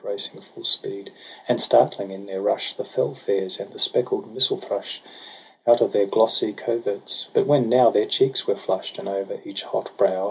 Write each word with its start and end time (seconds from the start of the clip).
Racing 0.03 0.41
full 0.41 0.63
speed, 0.63 1.11
and 1.47 1.61
startling 1.61 2.09
in 2.09 2.25
their 2.25 2.41
rush 2.41 2.73
The 2.73 2.83
fell 2.83 3.13
fares 3.13 3.59
and 3.59 3.71
the 3.71 3.77
speckled 3.77 4.25
missel 4.33 4.57
thrush 4.57 4.99
Out 5.67 5.79
of 5.79 5.91
their 5.91 6.07
glossy 6.07 6.53
coverts;— 6.53 7.27
but 7.35 7.45
when 7.45 7.69
now 7.69 7.91
Their 7.91 8.07
cheeks 8.07 8.47
were 8.47 8.55
flush'd, 8.55 8.97
and 8.97 9.07
over 9.07 9.37
each 9.45 9.61
hot 9.61 9.95
brow. 9.97 10.19